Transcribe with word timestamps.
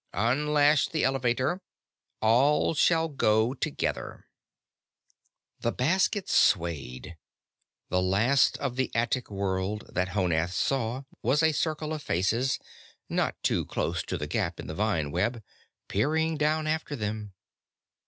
"Unlash 0.15 0.89
the 0.89 1.03
Elevator. 1.03 1.61
All 2.23 2.73
shall 2.73 3.07
go 3.07 3.53
together." 3.53 4.25
The 5.59 5.71
basket 5.71 6.27
swayed. 6.27 7.17
The 7.89 8.01
last 8.01 8.57
of 8.57 8.77
the 8.77 8.89
attic 8.95 9.29
world 9.29 9.91
that 9.93 10.15
Honath 10.15 10.53
saw 10.53 11.03
was 11.21 11.43
a 11.43 11.51
circle 11.51 11.93
of 11.93 12.01
faces, 12.01 12.57
not 13.09 13.35
too 13.43 13.63
close 13.63 14.01
to 14.05 14.17
the 14.17 14.25
gap 14.25 14.59
in 14.59 14.65
the 14.65 14.73
vine 14.73 15.11
web, 15.11 15.43
peering 15.87 16.35
down 16.35 16.65
after 16.65 16.95
them. 16.95 17.33